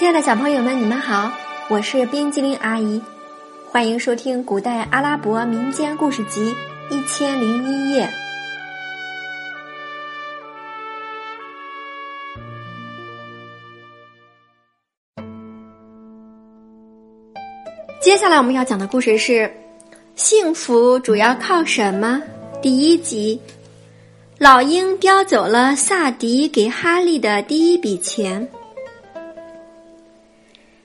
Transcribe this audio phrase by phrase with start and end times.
[0.00, 1.30] 亲爱的小朋友们，你们好，
[1.68, 2.98] 我是冰激凌阿姨，
[3.70, 6.54] 欢迎收听古代阿拉伯民间故事集
[6.94, 8.06] 《一千零一夜》。
[18.00, 19.32] 接下来我们要讲的故事是
[20.14, 22.22] 《幸福主要靠什么》
[22.62, 23.38] 第一集。
[24.38, 28.48] 老鹰叼走了萨迪给哈利的第一笔钱。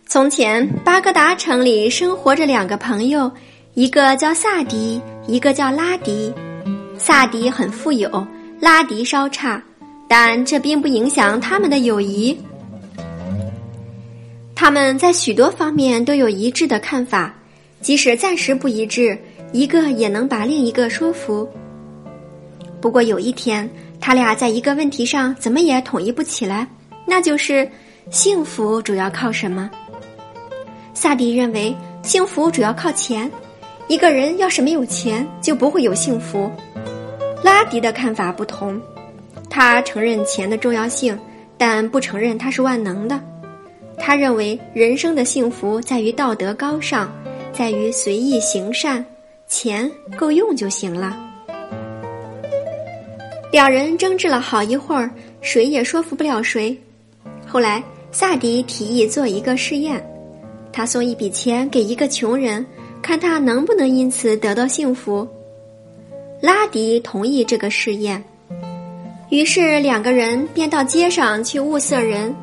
[0.08, 3.30] 从前，巴格达城里生活着两个朋友，
[3.74, 6.32] 一个叫萨迪，一个叫拉迪。
[6.98, 8.26] 萨迪很富有，
[8.60, 9.62] 拉迪稍差，
[10.08, 12.38] 但这并不影响他们的友谊。
[14.54, 17.34] 他们在许多方面都有一致的看法，
[17.82, 19.18] 即使暂时不一致，
[19.52, 21.50] 一个也能把另一个说服。
[22.80, 23.68] 不过有一天，
[24.00, 26.66] 他俩在一个问题上怎么也统一不起来，
[27.08, 27.68] 那就是
[28.12, 29.70] 幸福主要靠什么？
[31.06, 33.32] 萨迪认为幸福主要靠钱，
[33.88, 36.52] 一个人要是没有钱，就不会有幸福。
[37.44, 38.82] 拉迪的看法不同，
[39.48, 41.16] 他承认钱的重要性，
[41.60, 43.22] 但不承认它是万能的。
[44.00, 47.08] 他认为人生的幸福在于道德高尚，
[47.54, 49.06] 在于随意行善，
[49.48, 51.16] 钱够用就行了。
[53.52, 56.76] 两人争执了好一会儿，谁也说服不了谁。
[57.46, 60.04] 后来，萨迪提议做一个试验，
[60.76, 62.66] 他送一笔钱给一个穷人，
[63.02, 65.26] 看他能不能因此得到幸福。
[66.42, 68.22] 拉迪同意这个试验，
[69.30, 72.36] 于是两个人便到街上去物色人。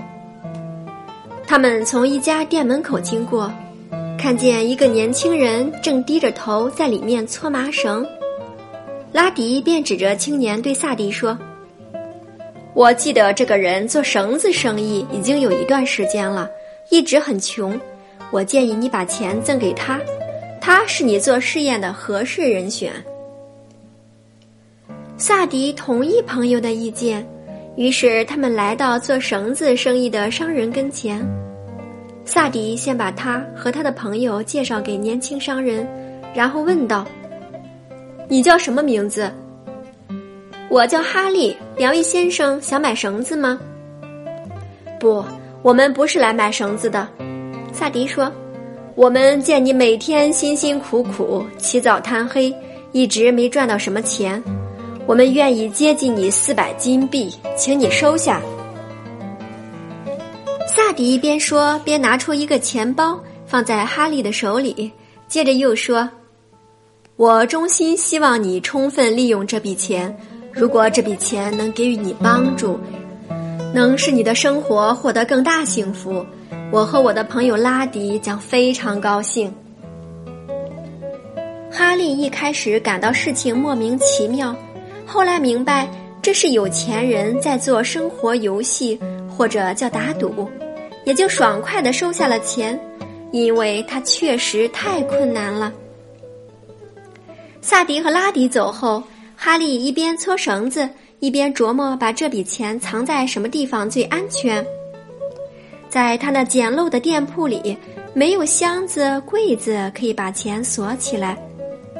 [1.47, 3.53] 他们从一家店门口经过，
[4.19, 8.03] 看见一个年轻人正低着头在里面搓麻绳。
[9.13, 11.39] 拉迪便指着青年对萨迪说
[12.73, 16.49] ：“我记得这个人做绳子生意已经有一段时间了，
[16.89, 17.79] 一直很穷。
[18.33, 20.01] 我建议你把钱赠给他，
[20.61, 22.93] 他是你做试验的合适人选。”
[25.17, 27.25] 萨迪同意朋友的意见，
[27.77, 31.25] 于是他们来到做绳子生意的商人跟前。
[32.25, 35.87] 萨迪先把他和他的朋友介绍给年轻商人，
[36.35, 37.07] 然后问道。
[38.29, 39.31] 你叫什么名字？
[40.71, 41.55] 我叫哈利。
[41.77, 43.61] 两位先生想买绳子吗？
[44.99, 45.23] 不，
[45.63, 47.07] 我们不是来买绳子的。
[47.73, 48.31] 萨迪说
[48.95, 52.55] ：“我们见你每天辛辛苦苦，起早贪黑，
[52.93, 54.41] 一直没赚到什么钱，
[55.07, 58.41] 我们愿意接济你四百金币，请你收下。”
[60.69, 64.93] 萨迪边说边拿出一个钱包，放在哈利的手里，
[65.27, 66.09] 接着又说。
[67.17, 70.15] 我衷心希望你充分利用这笔钱。
[70.53, 72.79] 如果这笔钱能给予你帮助，
[73.73, 76.25] 能使你的生活获得更大幸福，
[76.73, 79.53] 我和我的朋友拉迪将非常高兴。
[81.71, 84.57] 哈利一开始感到事情莫名其妙，
[85.05, 85.87] 后来明白
[86.23, 90.49] 这是有钱人在做生活游戏，或者叫打赌，
[91.05, 92.81] 也就爽快的收下了钱，
[93.33, 95.71] 因为他确实太困难了。
[97.61, 99.03] 萨迪和拉迪走后，
[99.37, 100.89] 哈利一边搓绳子，
[101.21, 104.67] 一边琢磨把这笔钱藏在什么地方最安全。
[105.93, 107.77] 在他那简陋的店铺里，
[108.15, 111.37] 没有箱子、柜子可以把钱锁起来，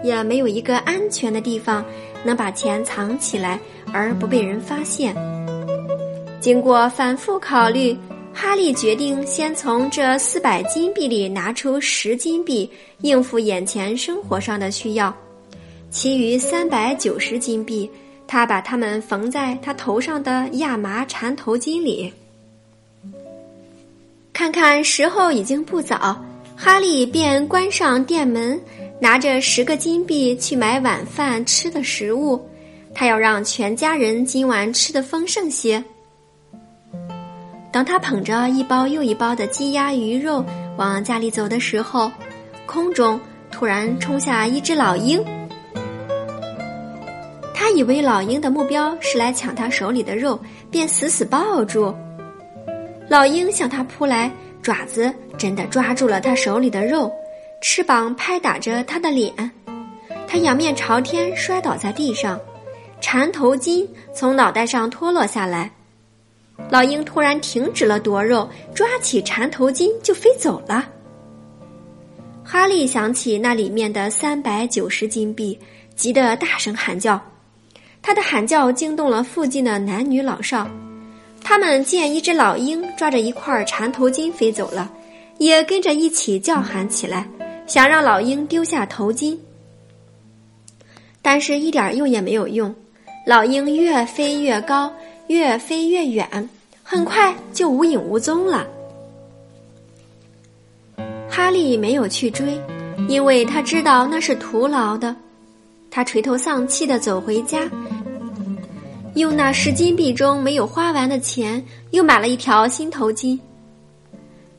[0.03, 1.85] 也没有一个安全的地方
[2.25, 3.61] 能把钱藏起来
[3.93, 5.15] 而不被人发现。
[6.41, 7.95] 经过反复考虑，
[8.33, 12.71] 哈利决定先从这四百金币里拿出十金币，
[13.03, 15.15] 应付眼前生活上的需要。
[15.91, 17.91] 其余三百九十金币，
[18.27, 22.11] 他把它们缝在他头上的亚麻缠头巾里。
[24.43, 26.21] 看看时候已经不早，
[26.57, 28.61] 哈利便关上店门，
[28.99, 32.45] 拿着十个金币去买晚饭吃的食物。
[32.93, 35.83] 他要让全家人今晚吃的丰盛些。
[37.73, 40.45] 当他捧着一包又一包的鸡鸭鱼肉
[40.77, 42.11] 往家里走的时候，
[42.67, 43.21] 空中
[43.53, 45.25] 突然冲下一只老鹰。
[47.55, 50.37] 他以为老鹰的目标是来抢他手里的肉，
[50.69, 51.95] 便死死抱住。
[53.13, 54.33] 老鹰向他扑来，
[54.63, 57.13] 爪子真的抓住了他手里的肉，
[57.61, 59.51] 翅膀拍打着他的脸，
[60.27, 62.41] 他仰面朝天摔倒在地上，
[63.03, 65.71] 缠头巾从脑袋上脱落下来。
[66.71, 70.89] 老鹰突然停止了夺肉，抓起缠头巾就飞走了。
[72.43, 75.59] 哈利想起那里面的三百九十金币，
[75.95, 77.21] 急得大声喊叫。
[78.01, 80.67] 他的喊叫惊动了附近的男女老少，
[81.45, 84.91] 他们见一只老鹰抓着一块缠头巾飞走了，
[85.39, 87.29] 也跟着一起叫喊起来，
[87.67, 89.37] 想让老鹰丢下头巾。
[91.21, 92.75] 但是，一点用也没有用，
[93.27, 94.93] 老鹰越飞越高，
[95.27, 96.49] 越飞越远，
[96.83, 98.67] 很快就无影无踪了。
[101.29, 102.59] 哈利没有去追，
[103.09, 105.15] 因为他知道那是徒劳的。
[105.91, 107.71] 他垂头丧气的走回家，
[109.15, 113.39] 用那十金币中没有花完的钱，又买了一条新头巾。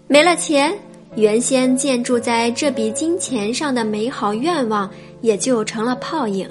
[0.08, 0.74] 没了钱，
[1.16, 4.90] 原先建筑在这笔金钱上的美好愿望
[5.22, 6.48] 也就成了泡影。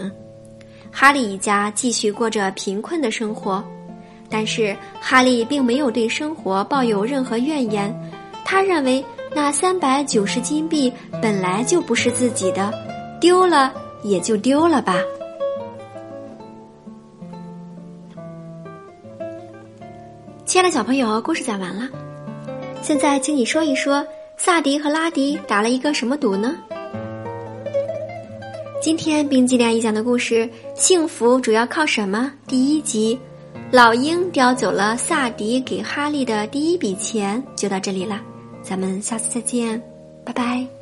[0.90, 3.62] 哈利一家继续过着贫困的生活，
[4.28, 7.94] 但是哈利并没有对生活抱有任何怨言。
[8.44, 9.04] 他认为
[9.34, 12.72] 那三百九十金币本来就不是自己的，
[13.20, 13.72] 丢了。
[14.04, 14.96] 也就丢了吧。
[20.62, 21.88] 爱的小朋友，故事讲完了，
[22.82, 24.06] 现在请你说一说，
[24.36, 26.56] 萨迪和拉迪打了一个什么赌呢？
[28.80, 33.18] 今天冰激凌一讲的故事《幸福主要靠什么》第一集，
[33.72, 38.20] 老鹰叼走了萨迪给哈利的第一笔钱，就到这里了，
[38.62, 39.82] 咱们下次再见，
[40.24, 40.81] 拜拜。